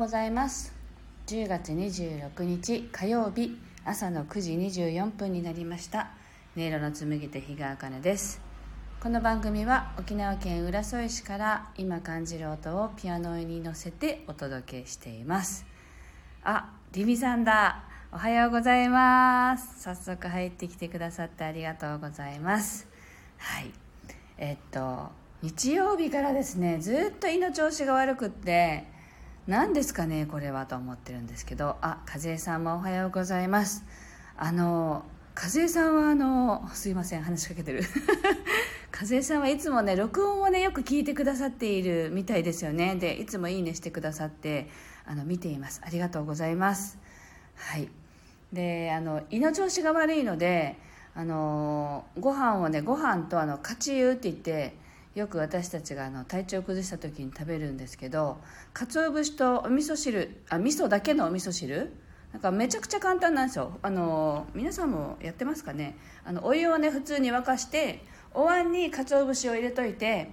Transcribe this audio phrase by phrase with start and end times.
[0.00, 0.72] ございます。
[1.26, 6.08] 10月26日火曜日朝の9時24分になりました。
[6.56, 8.40] 音色の紡ぎ手日川茜です。
[9.02, 15.66] この番組は沖縄県浦添市から今感じる音をピアノに乗せてお届けしています。
[16.44, 17.84] あリミさんだ。
[18.10, 19.82] おはようございます。
[19.82, 22.88] 早速入ってきてくださってありがとうございます。
[23.36, 23.70] はい。
[24.38, 25.10] えっと
[25.42, 28.98] 日曜日からですねずっと胃の調子が悪くって
[29.46, 31.76] 何ですかねこれはと思ってるんですけど。
[31.80, 33.84] あ和江さんもおはようございます。
[34.36, 35.04] あの
[35.34, 37.82] 和江さんはあのすいません話しかけてる。
[38.92, 42.96] 和江さんはいつもね録音をねよく聞いてくださっているみたいですよね。
[42.96, 44.68] でいつもいいねしてくださって
[45.06, 45.80] あの見ています。
[45.84, 46.98] ありがとうございます。
[47.54, 47.88] はい。
[48.52, 50.76] であの胃の調子が悪いので
[51.14, 54.76] あのご飯をねご飯とあのカチユって言って
[55.14, 58.38] よく私たちがあの体調を崩した時に食べるんですけど
[58.72, 61.92] 鰹節とお味噌汁あ味噌だけのお味噌汁？
[62.32, 63.76] なんかめちゃくちゃ簡単なんですよ。
[63.82, 65.96] あの皆さんもやってますかね？
[66.24, 70.30] あのお湯をね普通に沸かしてお椀に鰹節を入れといて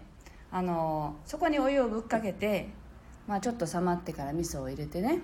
[0.52, 2.70] あのそこにお湯をぶっかけて、
[3.28, 5.22] まあ、ちょっと冷まってから味噌を入れてね。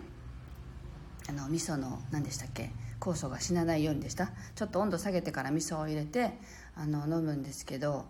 [1.29, 2.71] あの味噌の何でしたっけ？
[2.99, 4.31] 酵素が死なないようにでした。
[4.55, 6.31] ちょっと温度下げてから味噌を入れて
[6.75, 8.05] あの飲むんですけど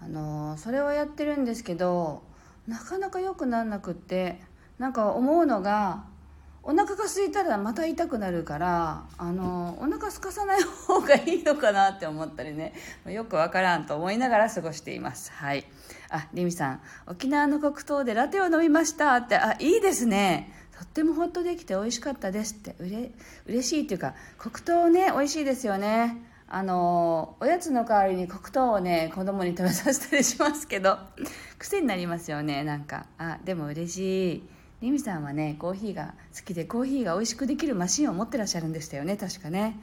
[0.00, 2.22] あのそれはやってるんですけど
[2.66, 4.40] なかなか良くなんなくって
[4.78, 6.04] なんか思うのが
[6.62, 12.74] お腹が空いたらまた痛くなるからあのお腹空かさない方がいいのかなって思ったりね
[13.06, 15.32] よくわからんと思いながら過ごしています。
[15.32, 15.64] はい。
[16.10, 20.52] あリミさん沖縄の黒糖でラテを飲みましたってあいいですね。
[20.76, 23.12] とってもホッとできて美味しかったですってうれ
[23.46, 26.22] 嬉しいっていうか黒糖ね美味しいですよね。
[26.50, 30.98] あのおやつの代わりに黒糖をね子供に食べさせたりしますけど
[31.58, 33.06] 癖になりますよねなんか。
[33.18, 34.48] あでも嬉しい。
[34.80, 39.78] リミさんはねコーヒーが好きでコーヒーが美味しくできるマシンを持ってらっしゃるんでしたよね確かね。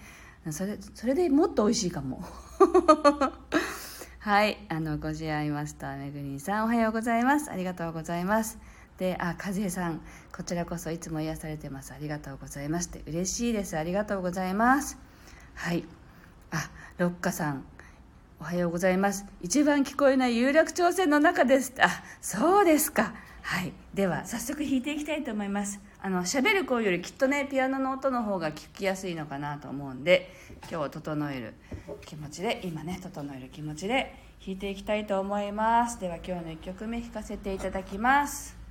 [0.52, 2.24] それそれでもっと美味しいかも。
[4.20, 7.52] はいあのご自愛マスターめぐりんさんおはようございます。
[7.52, 8.58] ありがとうございます。
[8.98, 10.02] であ和江さん
[10.36, 11.94] こちらこそいつも癒されてます。
[11.94, 12.90] ありがとうございます。
[12.90, 13.78] って嬉しいです。
[13.78, 14.98] ありがとうございます。
[15.54, 15.86] はい。
[16.52, 17.66] あ六花さん
[18.40, 19.26] おはようございます。
[19.42, 21.74] 一番聞こえない有楽町線の中です。
[21.80, 21.88] あ
[22.22, 23.14] そうですか。
[23.42, 23.74] はい。
[23.94, 25.80] では早速弾いていきたいと思います。
[26.02, 30.32] あの喋る声よりきっとねピアノの音の方が聞きやすいのかなと思うんで
[30.70, 31.54] 今日整える
[32.06, 36.00] 気持ちで今ね整える気持ちで弾いていきたいと思います。
[36.00, 38.65] では今日の1曲目弾かせていただきます。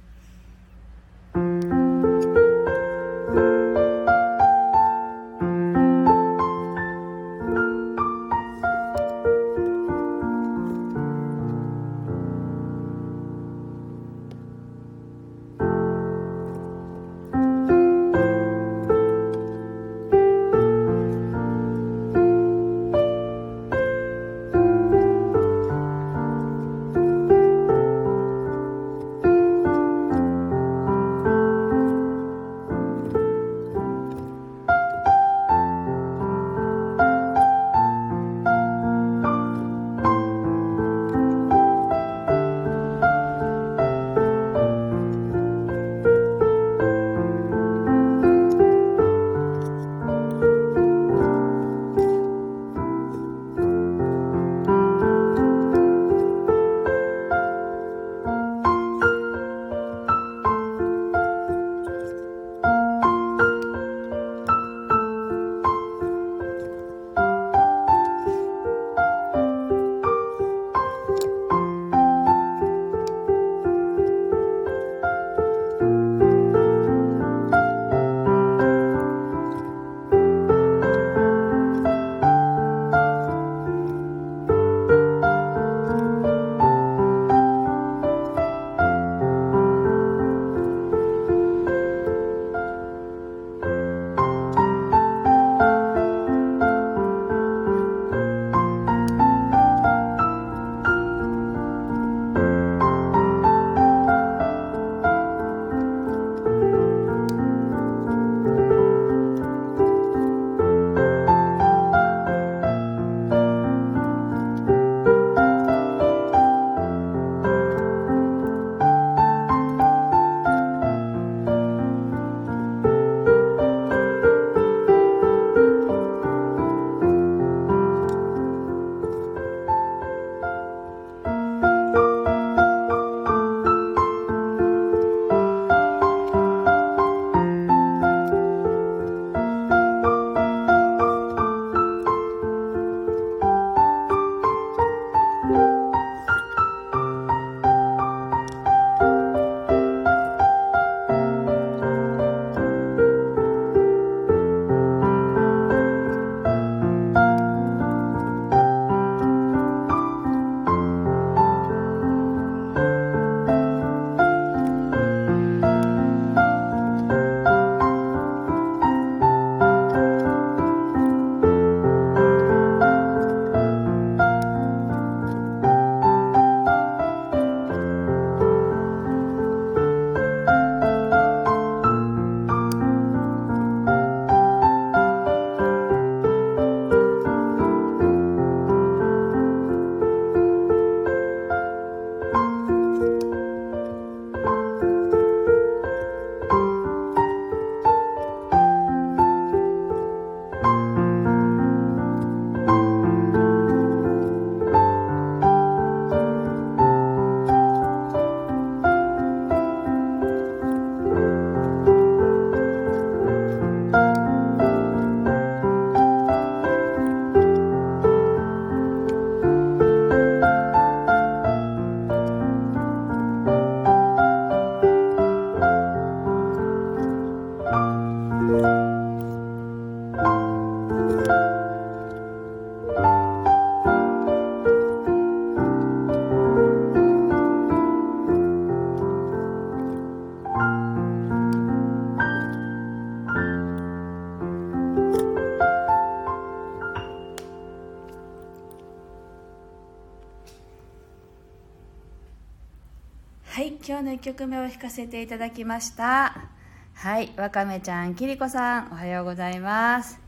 [254.25, 256.49] 曲目を弾かせていただきました。
[256.94, 260.19] はいわかめちゃんきりこさんおはようございます。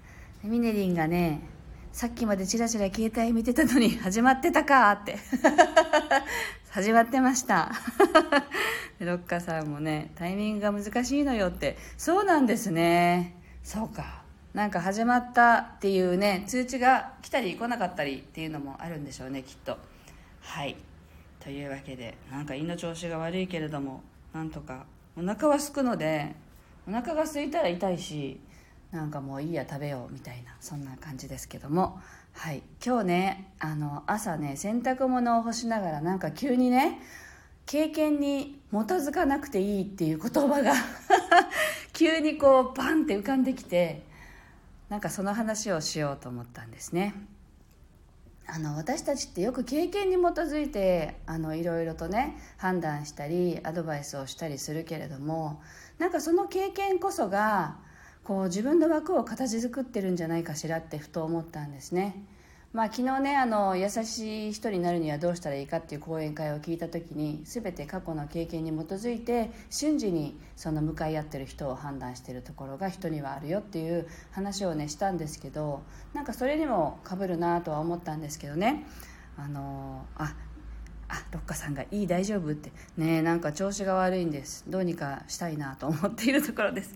[0.44, 1.40] ミネリンがね
[1.92, 5.16] さっきまでチラチラ携帯見てたのに 始まってたかって。
[6.68, 7.72] 始まってました。
[9.00, 11.78] ロッカさんもねタイミングが難しいのよって。
[11.96, 13.34] そうなんですね。
[13.64, 14.24] そうか。
[14.52, 19.78] なんか始まったっていうね通知が来たり来なかったりっていうのもあるんでしょうねきっと。
[20.42, 20.76] はい。
[21.46, 24.02] というわけでなんか胃の調子が悪いけれども
[24.34, 24.84] なんとか
[25.16, 26.34] お腹はすくので
[26.88, 28.40] お腹が空いたら痛いし
[28.90, 32.00] なんかもういいや食べようみたいなそんな感じですけども。
[32.32, 32.62] はい。
[32.84, 37.00] 今日ねあの朝ね洗濯物を干しながらなんか急にね
[37.64, 40.72] 経験に基づかなくていいっていう言葉が
[41.94, 44.02] 急にこうバンって浮かんできて
[44.88, 47.14] なんかその話をしようと思ったんですね。
[48.48, 55.60] あの私たちってよく経験に基づいてあのいろいろとね判断したりアドバイスをしたりするけれども
[55.98, 57.76] なんかその経験こそが
[58.22, 62.24] こう自分の枠を形作ってるんじゃないかしらってふと思ったんですね。
[62.76, 75.80] まあ、昨日ねあの優しい人になるにはどうしたらいいかっていう講演会を聞いた時に全て過去の経験に基づいて瞬時にその向かい合ってる人を判断してるところが人にはあるよっていう話をねしたんですけど
[76.12, 78.84] なんかそれにもかぶるなとは思ったんですけどね。
[79.38, 80.34] あのあ
[81.08, 82.72] あロッカさんが「いい大丈夫?」って。
[82.98, 84.66] ねなんか調子が悪いんです。
[84.68, 86.94] どうにかしたいなと思っているところです。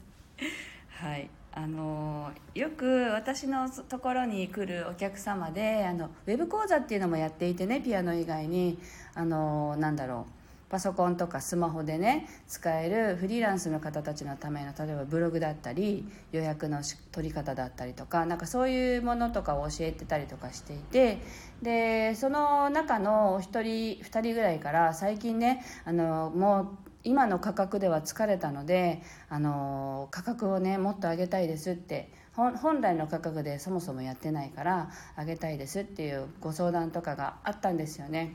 [0.91, 1.31] はい。
[1.53, 8.79] あのよく私のところに来るお客様であのウェブ講座っていうのもやっていてねピアノ以外に
[9.15, 10.41] あのなんだろう
[10.71, 21.19] パソコンとかスマホでね使えるフリーランスの方たちのための例えばブログだったり予約の取り方だったりとかなんかそういうものとかを教えてたりとかしていて
[21.61, 38.35] でその中のお一人2人ぐらいから最近ねあのもう今の価格では疲れたのであの価格をねもっと上げたいですって本来の価格でそもそもやってないから上げたいですっていうご相談とかがあったんですよね。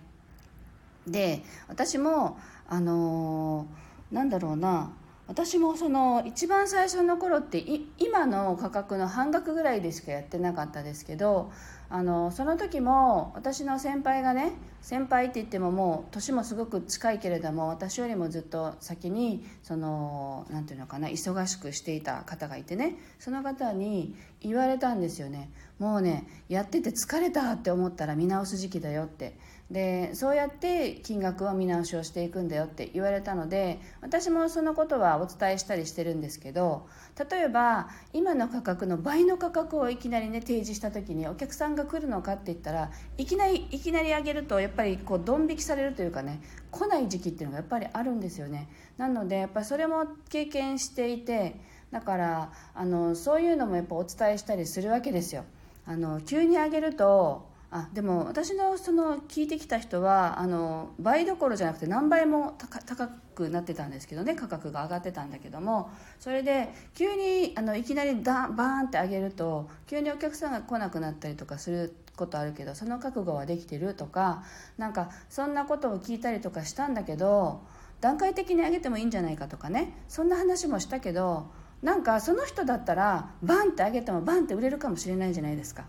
[1.07, 3.67] で私もあの
[4.11, 4.91] なんだろうな
[5.27, 7.63] 私もその一番最初の頃って
[7.97, 11.51] 今の価格の半額ぐらいでしかやってなかったですけど
[11.89, 25.49] あのその時も私の先輩がね先輩って言ってももう年もすごく近いけれども私よりもずっと先にその何て言うのかな忙しくしていた方がいてねその方に言われたんですよね。
[25.79, 29.37] もうねやってて疲れたって思ったら見直す時期だよって。
[29.75, 36.87] でそうやって金額は見直しをしていくんだよって言われたので私もそのことはお伝えしたりしてるんですけど
[37.29, 46.41] 例えば今の価格の倍の価格をいきなりね提示した時にお客さんが来るのかって言ったらいきなりいきなり上げるとやっぱりこうドン引きされるというかね
[46.71, 48.69] 来ない時期っていうのがやっぱりあるんですよね。
[48.97, 51.59] なのでやっぱそれも経験していて
[51.91, 55.43] だからあのそういうのもやっぱお伝えしたりするわけですよ。
[55.85, 74.45] あの急に上げるとあでも私のその聞いてきた人はあの倍どころじゃなくて何倍も高くなってたんですけどね価格が上がってたんだけどもそれで急にあのいきなりダバーンって上げると急にお客さんが来なくなったりとかすることあるけどその覚悟はできてるとか
[74.77, 77.59] なんかそんなことを聞いたりとかしたんだけど
[77.99, 81.51] 段階的に上げてもいいんじゃないかとかねそんな話もしたけど
[81.81, 85.83] なんかその人だったらバンって上げてもバンって売れるかもしれないじゃないですか。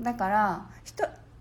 [0.00, 0.66] だから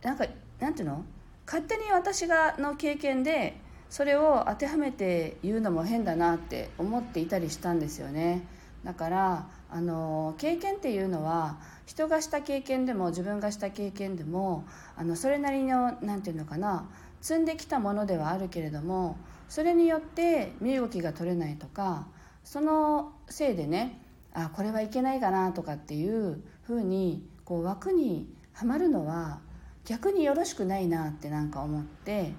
[0.03, 0.25] なんか
[0.59, 1.03] なんていうの？
[1.45, 3.57] 勝手に私がの経験で
[3.89, 8.45] それを当てはめて言うのも変だなって思っていたりしたんですよね。
[8.83, 16.87] だからあの経験っていうのは人がした経験でも自分がした経験でもあのそれなりの何て言うのかな
[17.21, 19.17] 積んできたものではあるけれども
[19.49, 22.07] それによって身動きが取れないとか
[22.43, 23.99] そのせいでね
[24.33, 29.39] あこれはいけないかなとかっていうふうにこう枠にはまるのは
[29.87, 32.33] 逆によろしくないなってなんか思って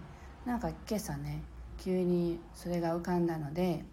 [0.45, 1.43] なんか今朝ね
[1.79, 3.85] 急にそれが浮かんだので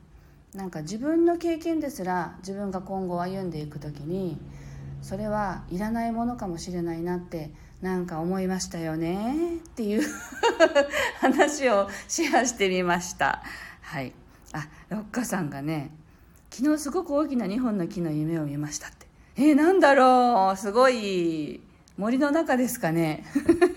[0.53, 4.37] なんか自分の経験ですら自分が今後歩んでいく時に
[5.01, 10.03] それはいらないものかもしれないなってなんか思いましたよねっていう
[11.21, 13.41] 話をシェアしてみました。
[13.81, 14.13] はい。
[14.51, 15.91] あロッカさんがね
[16.49, 19.07] 昨日すごく大きな2本の木の夢を見ましたって。
[19.37, 21.64] えー、なんだろうすごい。
[21.97, 23.23] 森の中ですかね。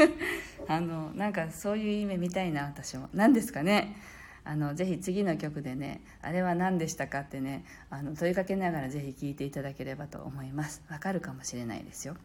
[0.66, 3.08] あのなんかそういう夢見たいな私も。
[3.14, 3.96] 何ですかね。
[4.44, 10.82] あのぜひ次の曲でねあれは何でしたかってねあの問いかけながらぜひ聴いていただければと思います。
[10.90, 12.16] わかるかもしれないですよ。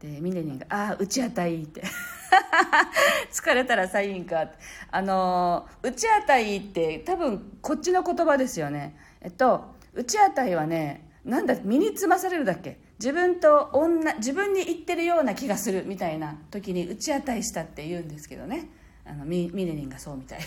[0.00, 1.82] でミネリンが「ああ打ち当たり」って。
[3.30, 4.50] 疲れたらサインか
[4.90, 8.96] あの打ち当たりって多分こっちの言葉ですよね。
[9.20, 12.78] えっと打ち当たりはねなんだ身につまされるだっけ？
[13.00, 18.68] 自分と女自分に言ってるような気がするみたいな時に打ち当たりしたって言うんですけどね。
[19.06, 20.40] あのミミネリンがそうみたい。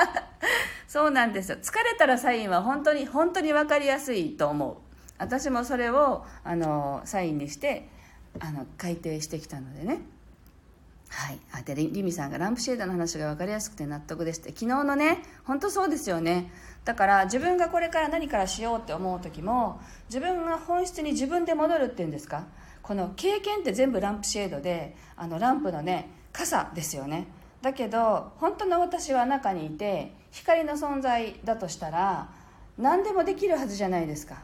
[0.88, 1.58] そうなんですよ。
[1.58, 4.76] 疲れたらサインは本当に本当に分かりやすいと思う。
[5.18, 7.90] 私もそれをあのサインにして
[8.40, 10.00] あの改訂してきたのでね。
[11.08, 14.48] はい、あでリミさんがランプシェードの話が分かりやすくて納得ですって。
[14.50, 16.50] 昨日のね本当そうですよね。
[16.84, 22.46] だから自分がこれから何からしようって思う時も自分が本質に自分で戻るっていうんですか？
[22.82, 27.28] この経験って全部ランプシェードであのランプのね傘ですよね。
[27.62, 32.28] だけど本当の私は中にいて光の存在だとしたら
[32.76, 34.42] 何でもできるはずじゃないですか。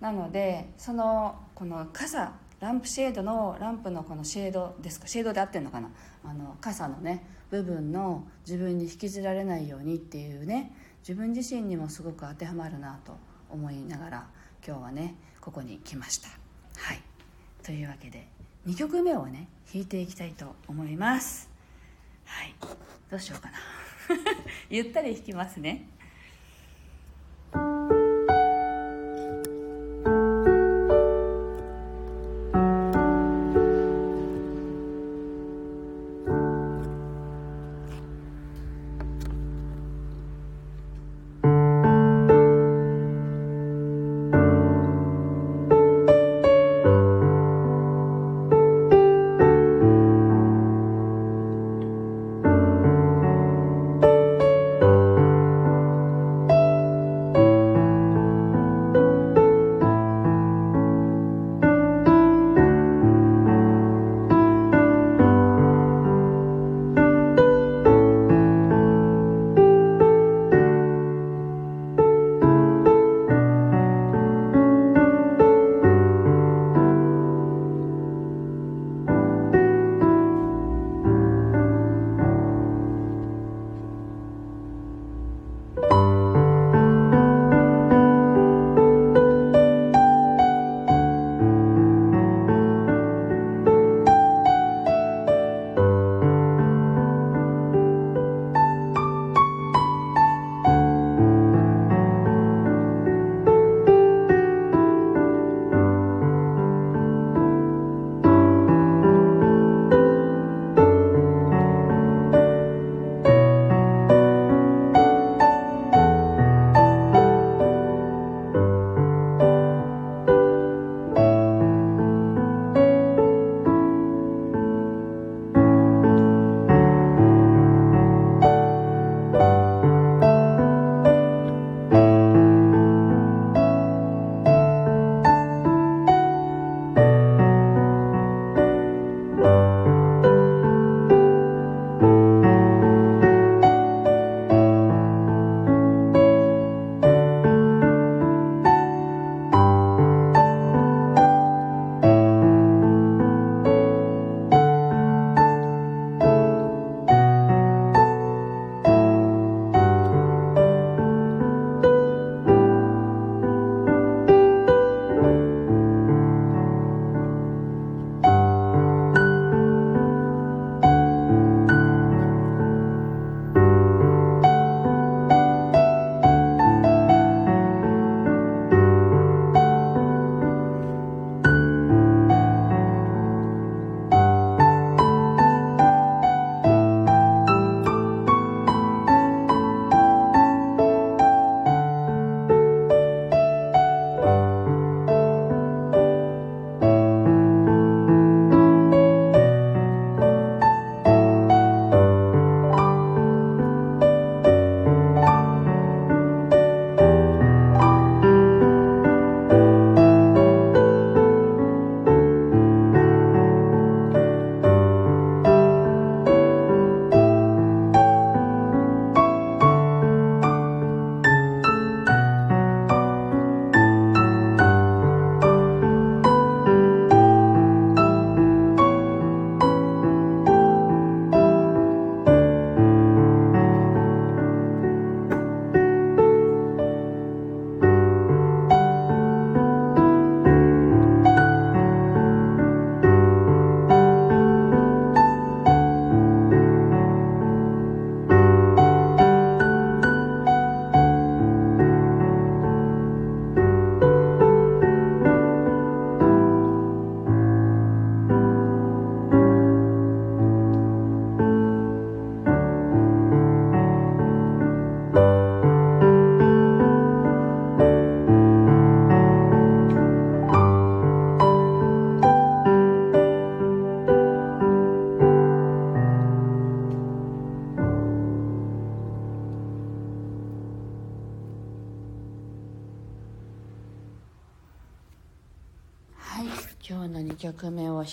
[0.00, 5.06] なのでそのこの傘ランプシェードのランプのこのシェードですか？
[5.06, 5.90] シェードで合ってるのかな？
[6.24, 13.16] あの傘のね部分の自分に引きずられないようにっていうね自分自身にもすごく当てはまるなと
[13.50, 14.26] 思いながら
[14.66, 16.28] 今日はねここに来ました。
[16.76, 17.00] はい。
[17.62, 18.28] というわけで
[18.66, 21.48] 2曲目をね弾いていきたいと思います。
[22.26, 22.54] はい。
[23.10, 23.56] どうしようかな。
[24.68, 25.88] ゆったり弾きますね。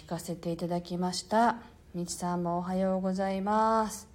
[0.08, 1.58] 曲目を弾かせていただきました。
[1.94, 4.08] みちさんもおはようございます。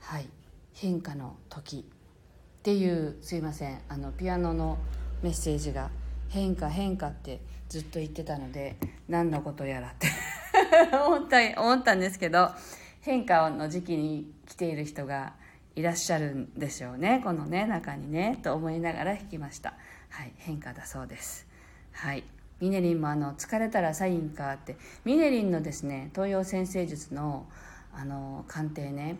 [0.00, 0.28] はい。
[0.72, 3.78] 変化の時っていうすいません。
[3.88, 4.78] あのピアノの
[5.22, 5.90] メッセージが
[6.28, 8.76] 変化変化ってずっと言ってたので
[9.08, 10.08] 何のことやらって。
[11.06, 12.50] 思った思ったんですけど
[13.02, 15.34] 変化の時期に来ている人が
[15.76, 17.20] いらっしゃるんでしょうね。
[17.22, 19.74] このね中にねと思いながら弾きました。
[20.08, 20.32] はい。
[20.36, 21.46] 変化だそうです。
[21.92, 22.24] はい。
[22.60, 24.76] ミネリンもあの疲れたらサインかって。
[25.04, 27.46] ミネリンのですね東洋先生術の
[27.92, 29.16] あの鑑定ね。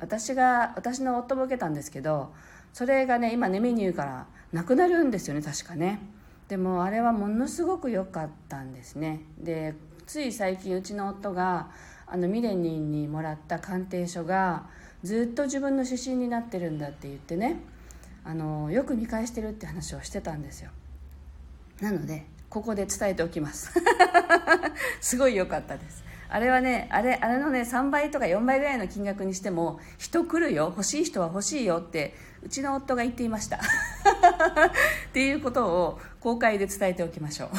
[0.00, 2.32] 私が私の夫も受けたんですけど
[2.72, 6.00] それがね今ねメニューからなくなるんですよね確かね。
[6.48, 9.20] でもあれはものすごく良かったんですね。
[9.38, 9.74] で
[10.06, 11.70] つい最近うちの夫が
[12.06, 14.66] あのミレニンにもらった鑑定書が
[15.02, 17.60] ずっと自分の指針になってるんだって言ってね
[18.24, 20.70] あのよく見返してるって話をしてたんですよ。
[21.80, 23.72] なのでここで伝えておきます。
[25.02, 26.04] すごい良かったです。
[26.28, 32.14] あれはねあれあれのね3倍とか4倍ぐらいの金額にしても人来るよ欲しい人は欲しいよって
[32.44, 33.56] うちの夫が言っていました。
[33.58, 33.60] っ
[35.12, 37.48] ていうことを公開で伝えておきましょう。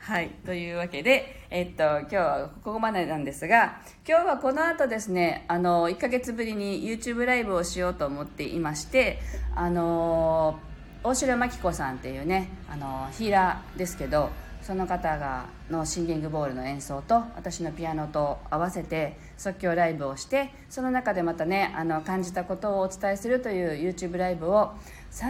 [0.00, 9.18] はいというわけで、えっと、今日はここまでなんですが今日はこの後ですねあの1ヶ月ぶりに YouTube ライブをしようと思っていまして
[9.54, 10.60] あの
[11.02, 14.30] 大城真紀子さんっていうねあのヒーラーですけど
[14.62, 24.72] その方がのシンギングボールの演奏と私のピアノと合わせて即興ライブをしてその中でまたねあの感じたことをお伝えするという YouTube ライブを
[25.12, 25.28] 30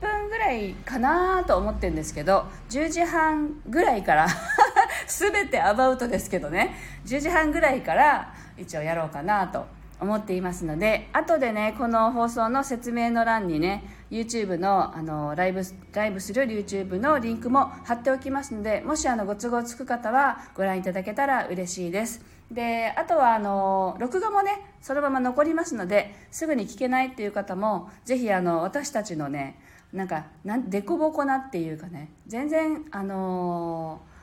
[0.00, 4.28] 分ぐらいかなと思ってるんですけど10時半ぐらいから
[5.08, 6.76] 全てアバウトですけどね
[7.06, 9.66] 10時半ぐらいから一応やろうかなと
[10.00, 22.22] 思っていますので後でねこの放送の説明の欄にね YouTube のあのライブライブする YouTube のリンクも貼っておきますのでもしあのご都合つく方はご覧いただけたら嬉しいです。
[22.50, 29.58] であとはあの録画もねそのまま残りますのですぐに聞けないっていう方もぜひあの私たちのね
[29.92, 34.15] なんかなんでこぼこなっていうかね全然あのー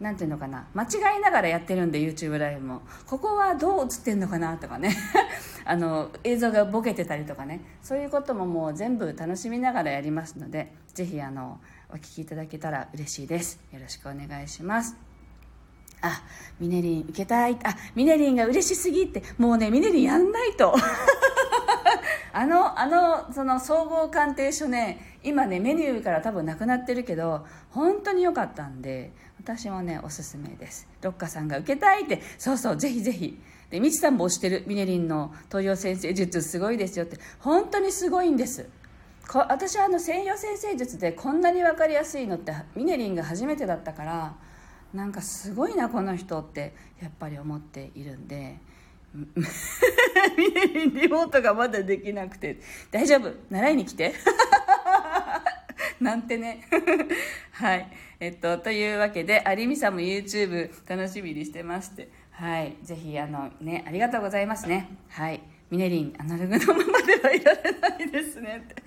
[0.00, 2.80] なんていうのかな間違いながらやってるんで YouTube ライブも。
[3.06, 4.96] ここはどう映ってんのかなとかね。
[5.66, 7.60] あの映像がボケてたりとかね。
[7.82, 11.60] そういうことももう全部楽しみながらやりますのでぜひあの
[11.90, 13.60] お聞きいただけたら嬉しいです。
[13.72, 14.96] よろしくお願いします。
[16.00, 16.22] あ
[16.58, 17.58] ミネリン受けたい。
[17.62, 20.74] あミネリンが嬉しすぎってもうねミネリンやんないと。
[22.32, 30.86] あのあのその総合鑑定書ね今ねメニューから多分なくなってるけど本当に良かったんで私もねおすすめです。
[31.00, 32.22] ロッカさんが受けたいって。
[32.38, 33.38] そうそうぜひぜひ。
[33.70, 37.18] でみちさんも推してるミネリンの東洋先生術すごいですよって。
[37.38, 38.68] 本当にすごいんです。
[39.26, 44.34] こ私はあの西洋先生術でこんなに分かりやすいのってミネリンが初めてだったから
[44.92, 48.58] なんかすごいなこの人ってやっぱり思っているんで。
[50.36, 52.58] リモートがまだできなくて。
[52.90, 53.32] 大丈夫。
[53.50, 54.14] 習いに来て。
[56.00, 56.64] なんてね。
[57.52, 57.90] はい。
[58.20, 62.08] えっとというわけで有美さんも YouTube 楽しみにしてまして。
[62.30, 62.76] はい。
[62.82, 64.88] ぜひあのねありがとうございますね。
[65.08, 65.40] はい。
[65.70, 68.82] ミネリンアナログのままではいられないですねって。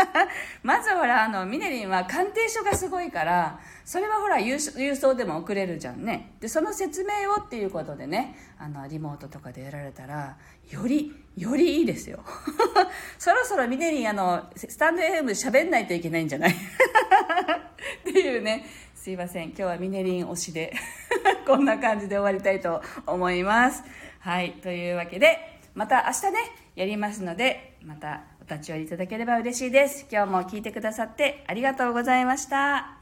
[0.62, 6.34] まずほらあのミネリンは鑑定書がすごいからそれはほら郵送でも送れるじゃんね。
[6.40, 10.36] でその説明をっていうことでねあのリモートとかでやられたら
[10.70, 12.20] よりよりいいですよ。
[13.18, 16.52] そろそろミネリンあのスタンド FM 喋んないといけないんじゃない？
[16.52, 16.54] っ
[18.04, 18.66] ていうね。
[18.94, 19.48] すいません。
[19.50, 20.74] 今日はミネリン推しで
[21.46, 23.84] こんな感じで終わりたいと思います。
[24.18, 24.52] はい。
[24.54, 26.38] というわけでまた明日ね、
[26.74, 30.06] やりますので、またお立ち寄りいただければ嬉しいです。
[30.10, 32.96] 今日も聞いてくださってありがとうございました。